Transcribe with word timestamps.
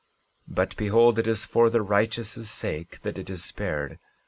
13:14 0.49 0.55
But 0.55 0.75
behold, 0.77 1.19
it 1.19 1.27
is 1.27 1.45
for 1.45 1.69
the 1.69 1.83
righteous' 1.83 2.49
sake 2.49 3.01
that 3.01 3.19
it 3.19 3.29
is 3.29 3.43
spared. 3.43 3.99